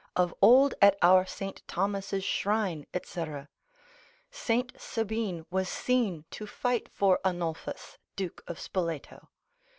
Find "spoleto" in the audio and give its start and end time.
8.59-9.29